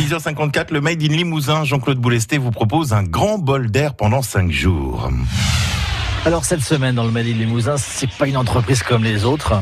6h54, 0.00 0.72
le 0.72 0.80
Made 0.80 1.02
in 1.02 1.08
Limousin, 1.08 1.62
Jean-Claude 1.64 1.98
Boulesté 1.98 2.38
vous 2.38 2.50
propose 2.50 2.94
un 2.94 3.02
grand 3.02 3.36
bol 3.36 3.70
d'air 3.70 3.94
pendant 3.94 4.22
5 4.22 4.50
jours. 4.50 5.10
Alors 6.26 6.44
cette 6.44 6.60
semaine 6.60 6.94
dans 6.94 7.04
le 7.04 7.10
Made 7.10 7.26
in 7.26 7.32
Limousin, 7.32 7.78
c'est 7.78 8.10
pas 8.10 8.26
une 8.26 8.36
entreprise 8.36 8.82
comme 8.82 9.02
les 9.02 9.24
autres. 9.24 9.54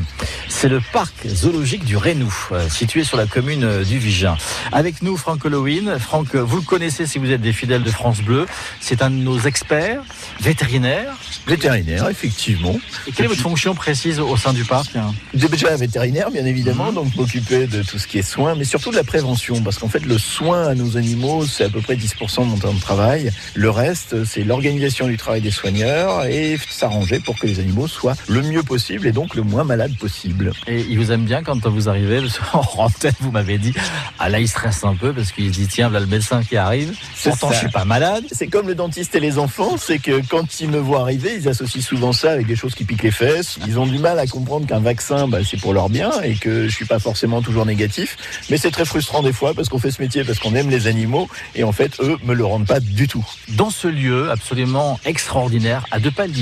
C'est 0.48 0.68
le 0.68 0.80
parc 0.92 1.14
zoologique 1.24 1.84
du 1.84 1.96
Rénou, 1.96 2.34
euh, 2.50 2.68
situé 2.68 3.04
sur 3.04 3.16
la 3.16 3.26
commune 3.26 3.62
euh, 3.62 3.84
du 3.84 3.98
Vigin. 3.98 4.36
Avec 4.72 5.02
nous, 5.02 5.16
Franck 5.16 5.46
Halloween. 5.46 5.98
Franck, 6.00 6.34
vous 6.34 6.56
le 6.56 6.62
connaissez 6.62 7.06
si 7.06 7.20
vous 7.20 7.30
êtes 7.30 7.42
des 7.42 7.52
fidèles 7.52 7.84
de 7.84 7.90
France 7.92 8.22
Bleu. 8.22 8.46
C'est 8.80 9.02
un 9.02 9.10
de 9.10 9.14
nos 9.14 9.38
experts 9.38 10.02
vétérinaires. 10.40 11.14
Vétérinaire, 11.46 12.08
effectivement. 12.08 12.76
Et 13.06 13.12
quelle 13.12 13.26
est 13.26 13.28
votre 13.28 13.40
fonction 13.40 13.76
précise 13.76 14.18
au 14.18 14.36
sein 14.36 14.52
du 14.52 14.64
parc? 14.64 14.90
Déjà 15.34 15.76
vétérinaire, 15.76 16.32
bien 16.32 16.44
évidemment, 16.44 16.92
donc 16.92 17.14
m'occuper 17.14 17.68
de 17.68 17.82
tout 17.84 17.98
ce 17.98 18.08
qui 18.08 18.18
est 18.18 18.22
soins, 18.22 18.56
mais 18.56 18.64
surtout 18.64 18.90
de 18.90 18.96
la 18.96 19.04
prévention, 19.04 19.62
parce 19.62 19.78
qu'en 19.78 19.88
fait, 19.88 20.04
le 20.04 20.18
soin 20.18 20.66
à 20.66 20.74
nos 20.74 20.96
animaux, 20.96 21.46
c'est 21.46 21.64
à 21.64 21.70
peu 21.70 21.80
près 21.80 21.94
10% 21.94 22.40
de 22.40 22.44
mon 22.46 22.58
temps 22.58 22.74
de 22.74 22.80
travail. 22.80 23.30
Le 23.54 23.70
reste, 23.70 24.24
c'est 24.24 24.42
l'organisation 24.42 25.06
du 25.06 25.16
travail 25.16 25.40
des 25.40 25.52
soigneurs 25.52 26.24
et 26.24 26.47
s'arranger 26.56 27.20
pour 27.20 27.38
que 27.38 27.46
les 27.46 27.60
animaux 27.60 27.88
soient 27.88 28.14
le 28.28 28.42
mieux 28.42 28.62
possible 28.62 29.06
et 29.06 29.12
donc 29.12 29.34
le 29.34 29.42
moins 29.42 29.64
malade 29.64 29.96
possible. 29.98 30.52
Et 30.66 30.80
il 30.88 30.98
vous 30.98 31.12
aime 31.12 31.24
bien 31.24 31.42
quand 31.42 31.66
vous 31.66 31.88
arrivez, 31.88 32.20
en 32.52 32.90
tête, 33.00 33.16
vous 33.20 33.30
m'avez 33.30 33.58
dit, 33.58 33.74
ah 34.18 34.28
là, 34.28 34.40
il 34.40 34.48
stresse 34.48 34.84
un 34.84 34.94
peu 34.94 35.12
parce 35.12 35.32
qu'il 35.32 35.52
se 35.52 35.58
dit, 35.60 35.66
tiens, 35.66 35.90
là, 35.90 36.00
le 36.00 36.06
médecin 36.06 36.42
qui 36.42 36.56
arrive. 36.56 36.94
Pourtant, 37.24 37.50
je 37.52 37.58
suis 37.58 37.70
pas 37.70 37.84
malade. 37.84 38.24
C'est 38.32 38.46
comme 38.46 38.66
le 38.66 38.74
dentiste 38.74 39.14
et 39.14 39.20
les 39.20 39.38
enfants, 39.38 39.76
c'est 39.78 39.98
que 39.98 40.22
quand 40.28 40.60
ils 40.60 40.68
me 40.68 40.78
voient 40.78 41.00
arriver, 41.00 41.34
ils 41.36 41.48
associent 41.48 41.82
souvent 41.82 42.12
ça 42.12 42.32
avec 42.32 42.46
des 42.46 42.56
choses 42.56 42.74
qui 42.74 42.84
piquent 42.84 43.02
les 43.02 43.10
fesses. 43.10 43.58
Ils 43.66 43.78
ont 43.78 43.86
du 43.86 43.98
mal 43.98 44.18
à 44.18 44.26
comprendre 44.26 44.66
qu'un 44.66 44.80
vaccin, 44.80 45.28
bah, 45.28 45.38
c'est 45.44 45.60
pour 45.60 45.72
leur 45.72 45.88
bien 45.88 46.10
et 46.22 46.34
que 46.34 46.68
je 46.68 46.74
suis 46.74 46.84
pas 46.84 46.98
forcément 46.98 47.42
toujours 47.42 47.66
négatif. 47.66 48.16
Mais 48.50 48.56
c'est 48.56 48.70
très 48.70 48.84
frustrant 48.84 49.22
des 49.22 49.32
fois 49.32 49.54
parce 49.54 49.68
qu'on 49.68 49.78
fait 49.78 49.90
ce 49.90 50.00
métier, 50.00 50.24
parce 50.24 50.38
qu'on 50.38 50.54
aime 50.54 50.70
les 50.70 50.86
animaux 50.86 51.28
et 51.54 51.64
en 51.64 51.72
fait, 51.72 52.00
eux 52.00 52.16
me 52.24 52.34
le 52.34 52.44
rendent 52.44 52.66
pas 52.66 52.80
du 52.80 53.08
tout. 53.08 53.26
Dans 53.50 53.70
ce 53.70 53.88
lieu 53.88 54.30
absolument 54.30 55.00
extraordinaire, 55.04 55.84
à 55.90 55.98
deux 55.98 56.10
pas 56.10 56.26
de 56.26 56.32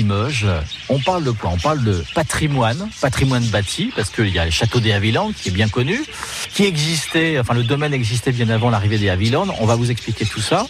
On 0.89 0.99
parle 0.99 1.23
de 1.23 1.31
quoi? 1.31 1.51
On 1.51 1.57
parle 1.57 1.83
de 1.83 2.03
patrimoine, 2.13 2.89
patrimoine 3.01 3.45
bâti, 3.45 3.91
parce 3.95 4.09
qu'il 4.09 4.29
y 4.29 4.39
a 4.39 4.45
le 4.45 4.51
château 4.51 4.79
des 4.79 4.91
Havillandes 4.91 5.33
qui 5.33 5.49
est 5.49 5.51
bien 5.51 5.67
connu, 5.67 6.03
qui 6.53 6.65
existait, 6.65 7.39
enfin 7.39 7.53
le 7.53 7.63
domaine 7.63 7.93
existait 7.93 8.31
bien 8.31 8.49
avant 8.49 8.69
l'arrivée 8.69 8.97
des 8.97 9.09
Havillandes. 9.09 9.51
On 9.59 9.65
va 9.65 9.75
vous 9.75 9.91
expliquer 9.91 10.25
tout 10.25 10.41
ça. 10.41 10.67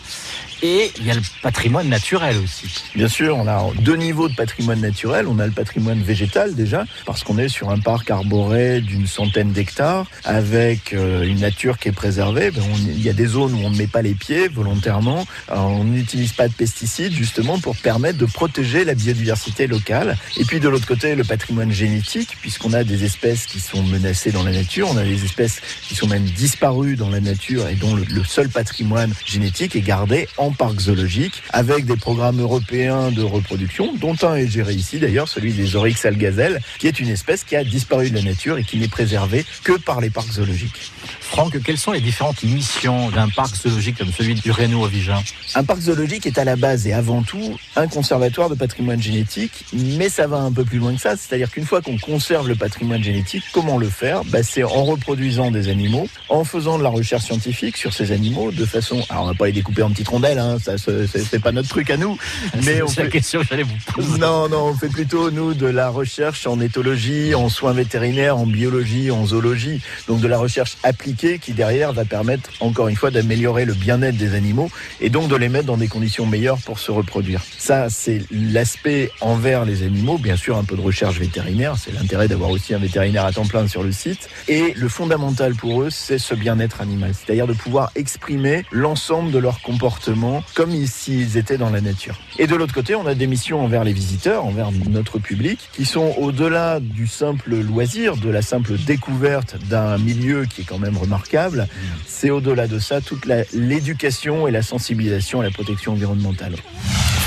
Et 0.63 0.91
il 0.97 1.05
y 1.05 1.11
a 1.11 1.13
le 1.13 1.21
patrimoine 1.41 1.87
naturel 1.87 2.37
aussi. 2.37 2.67
Bien 2.95 3.07
sûr, 3.07 3.37
on 3.37 3.47
a 3.47 3.63
deux 3.81 3.95
niveaux 3.95 4.27
de 4.27 4.35
patrimoine 4.35 4.81
naturel. 4.81 5.27
On 5.27 5.39
a 5.39 5.45
le 5.45 5.51
patrimoine 5.51 6.01
végétal 6.01 6.55
déjà, 6.55 6.85
parce 7.05 7.23
qu'on 7.23 7.37
est 7.37 7.49
sur 7.49 7.69
un 7.69 7.79
parc 7.79 8.09
arboré 8.09 8.81
d'une 8.81 9.07
centaine 9.07 9.51
d'hectares, 9.51 10.05
avec 10.23 10.93
euh, 10.93 11.23
une 11.23 11.39
nature 11.39 11.77
qui 11.77 11.89
est 11.89 11.93
préservée. 11.93 12.51
Ben, 12.51 12.63
il 12.87 13.01
y 13.01 13.09
a 13.09 13.13
des 13.13 13.27
zones 13.27 13.53
où 13.53 13.59
on 13.65 13.69
ne 13.69 13.77
met 13.77 13.87
pas 13.87 14.01
les 14.01 14.13
pieds 14.13 14.47
volontairement. 14.47 15.25
on 15.49 15.83
n'utilise 15.83 16.33
pas 16.33 16.47
de 16.47 16.53
pesticides 16.53 17.13
justement 17.13 17.59
pour 17.59 17.75
permettre 17.75 18.17
de 18.17 18.25
protéger 18.25 18.83
la 18.83 18.95
biodiversité 18.95 19.67
locale. 19.67 20.17
Et 20.37 20.45
puis 20.45 20.59
de 20.59 20.69
l'autre 20.69 20.87
côté, 20.87 21.15
le 21.15 21.23
patrimoine 21.23 21.71
génétique, 21.71 22.37
puisqu'on 22.41 22.73
a 22.73 22.83
des 22.83 23.03
espèces 23.03 23.45
qui 23.45 23.59
sont 23.59 23.83
menacées 23.83 24.31
dans 24.31 24.43
la 24.43 24.51
nature, 24.51 24.89
on 24.91 24.97
a 24.97 25.03
des 25.03 25.23
espèces 25.23 25.61
qui 25.87 25.95
sont 25.95 26.07
même 26.07 26.25
disparues 26.25 26.95
dans 26.95 27.09
la 27.09 27.19
nature 27.19 27.67
et 27.67 27.75
dont 27.75 27.95
le, 27.95 28.03
le 28.03 28.23
seul 28.23 28.49
patrimoine 28.49 29.13
génétique 29.25 29.75
est 29.75 29.81
gardé 29.81 30.27
en 30.37 30.46
parc 30.51 30.79
zoologique 30.79 31.43
avec 31.51 31.85
des 31.85 31.95
programmes 31.95 32.39
européens 32.41 33.11
de 33.11 33.23
reproduction, 33.23 33.93
dont 33.95 34.15
un 34.23 34.35
est 34.35 34.47
géré 34.47 34.73
ici 34.73 34.99
d'ailleurs, 34.99 35.27
celui 35.27 35.53
des 35.53 35.75
oryx 35.75 36.05
algazelles, 36.05 36.59
qui 36.79 36.87
est 36.87 36.99
une 36.99 37.09
espèce 37.09 37.43
qui 37.43 37.55
a 37.55 37.63
disparu 37.63 38.09
de 38.09 38.15
la 38.15 38.23
nature 38.23 38.57
et 38.57 38.63
qui 38.63 38.77
n'est 38.77 38.87
préservée 38.87 39.45
que 39.63 39.73
par 39.73 40.01
les 40.01 40.09
parcs 40.09 40.31
zoologiques. 40.31 40.91
Franck, 41.21 41.61
quelles 41.61 41.77
sont 41.77 41.91
les 41.91 41.99
différentes 42.01 42.43
missions 42.43 43.09
d'un 43.09 43.27
parc 43.29 43.55
zoologique 43.55 43.97
comme 43.97 44.11
celui 44.11 44.35
du 44.35 44.51
Rénault 44.51 44.83
au 44.83 44.87
Vigin 44.87 45.21
Un 45.55 45.63
parc 45.63 45.81
zoologique 45.81 46.25
est 46.25 46.37
à 46.37 46.45
la 46.45 46.55
base 46.55 46.87
et 46.87 46.93
avant 46.93 47.21
tout 47.21 47.57
un 47.75 47.87
conservatoire 47.87 48.49
de 48.49 48.55
patrimoine 48.55 49.01
génétique, 49.01 49.65
mais 49.73 50.09
ça 50.09 50.27
va 50.27 50.37
un 50.37 50.51
peu 50.51 50.63
plus 50.63 50.79
loin 50.79 50.95
que 50.95 51.01
ça. 51.01 51.15
C'est-à-dire 51.17 51.51
qu'une 51.51 51.65
fois 51.65 51.81
qu'on 51.81 51.97
conserve 51.97 52.47
le 52.47 52.55
patrimoine 52.55 53.03
génétique, 53.03 53.43
comment 53.51 53.77
le 53.77 53.89
faire? 53.89 54.23
Bah, 54.25 54.41
C'est 54.41 54.63
en 54.63 54.85
reproduisant 54.85 55.51
des 55.51 55.69
animaux, 55.69 56.07
en 56.29 56.43
faisant 56.43 56.77
de 56.77 56.83
la 56.83 56.89
recherche 56.89 57.25
scientifique 57.25 57.77
sur 57.77 57.93
ces 57.93 58.11
animaux 58.11 58.51
de 58.51 58.65
façon. 58.65 59.03
Alors 59.09 59.23
on 59.23 59.27
va 59.27 59.33
pas 59.33 59.47
les 59.47 59.51
découper 59.51 59.83
en 59.83 59.89
petites 59.89 60.07
rondelles, 60.07 60.36
hein, 60.37 60.57
ça 60.59 60.73
c'est 60.77 61.39
pas 61.39 61.51
notre 61.51 61.69
truc 61.69 61.89
à 61.89 61.97
nous. 61.97 62.17
Mais 62.65 62.81
on 62.81 62.87
fait... 62.87 63.03
la 63.03 63.09
question 63.09 63.41
que 63.41 63.47
j'allais 63.47 63.63
vous 63.63 63.75
poser. 63.93 64.17
Non, 64.17 64.49
non, 64.49 64.67
on 64.67 64.73
fait 64.73 64.89
plutôt 64.89 65.31
nous 65.31 65.53
de 65.53 65.67
la 65.67 65.89
recherche 65.89 66.47
en 66.47 66.59
éthologie, 66.59 67.35
en 67.35 67.49
soins 67.49 67.73
vétérinaires, 67.73 68.37
en 68.37 68.45
biologie, 68.45 69.11
en 69.11 69.25
zoologie, 69.25 69.81
donc 70.07 70.21
de 70.21 70.27
la 70.27 70.37
recherche 70.37 70.77
appliquée 70.83 71.39
qui 71.39 71.53
derrière 71.53 71.93
va 71.93 72.05
permettre 72.05 72.49
encore 72.59 72.87
une 72.87 72.95
fois 72.95 73.11
d'améliorer 73.11 73.65
le 73.65 73.73
bien-être 73.73 74.17
des 74.17 74.35
animaux 74.35 74.69
et 75.01 75.09
donc 75.09 75.29
de 75.29 75.35
les 75.35 75.49
mettre 75.49 75.65
dans 75.65 75.77
des 75.77 75.87
conditions 75.87 76.25
meilleures 76.25 76.59
pour 76.59 76.79
se 76.79 76.91
reproduire. 76.91 77.41
Ça, 77.57 77.89
c'est 77.89 78.21
l'aspect 78.31 79.11
envers 79.21 79.65
les 79.65 79.83
animaux, 79.83 80.17
bien 80.17 80.35
sûr 80.35 80.57
un 80.57 80.63
peu 80.63 80.75
de 80.75 80.81
recherche 80.81 81.19
vétérinaire, 81.19 81.75
c'est 81.77 81.93
l'intérêt 81.93 82.27
d'avoir 82.27 82.49
aussi 82.49 82.73
un 82.73 82.79
vétérinaire 82.79 83.25
à 83.25 83.31
temps 83.31 83.45
plein 83.45 83.67
sur 83.67 83.83
le 83.83 83.91
site. 83.91 84.29
Et 84.47 84.73
le 84.75 84.89
fondamental 84.89 85.55
pour 85.55 85.83
eux, 85.83 85.89
c'est 85.89 86.17
ce 86.17 86.35
bien-être 86.35 86.81
animal, 86.81 87.11
c'est-à-dire 87.13 87.47
de 87.47 87.53
pouvoir 87.53 87.91
exprimer 87.95 88.65
l'ensemble 88.71 89.31
de 89.31 89.39
leur 89.39 89.61
comportement 89.61 90.26
comme 90.53 90.71
s'ils 90.85 91.37
étaient 91.37 91.57
dans 91.57 91.69
la 91.69 91.81
nature. 91.81 92.15
Et 92.39 92.47
de 92.47 92.55
l'autre 92.55 92.73
côté, 92.73 92.95
on 92.95 93.05
a 93.05 93.15
des 93.15 93.27
missions 93.27 93.63
envers 93.63 93.83
les 93.83 93.93
visiteurs, 93.93 94.45
envers 94.45 94.71
notre 94.71 95.19
public, 95.19 95.59
qui 95.73 95.85
sont 95.85 96.13
au-delà 96.17 96.79
du 96.79 97.07
simple 97.07 97.55
loisir, 97.55 98.17
de 98.17 98.29
la 98.29 98.41
simple 98.41 98.77
découverte 98.77 99.57
d'un 99.69 99.97
milieu 99.97 100.45
qui 100.45 100.61
est 100.61 100.65
quand 100.65 100.79
même 100.79 100.97
remarquable. 100.97 101.67
C'est 102.05 102.29
au-delà 102.29 102.67
de 102.67 102.79
ça 102.79 103.01
toute 103.01 103.25
l'éducation 103.53 104.47
et 104.47 104.51
la 104.51 104.61
sensibilisation 104.61 105.41
à 105.41 105.43
la 105.43 105.51
protection 105.51 105.93
environnementale. 105.93 106.55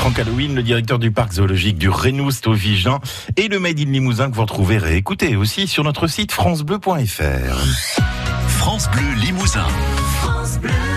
Franck 0.00 0.18
Halloween, 0.18 0.54
le 0.54 0.62
directeur 0.62 0.98
du 0.98 1.10
parc 1.10 1.34
zoologique 1.34 1.76
du 1.76 1.90
Rénoust 1.90 2.46
au 2.46 2.54
Vigan 2.54 3.00
et 3.36 3.48
le 3.48 3.58
Made 3.58 3.78
in 3.78 3.90
Limousin 3.90 4.30
que 4.30 4.34
vous 4.34 4.42
retrouvez 4.42 4.78
réécouté 4.78 5.36
aussi 5.36 5.68
sur 5.68 5.84
notre 5.84 6.06
site 6.06 6.32
francebleu.fr. 6.32 8.00
France 8.48 8.90
Bleu 8.90 9.14
Limousin. 9.22 9.66
France 10.22 10.58
Bleu. 10.58 10.89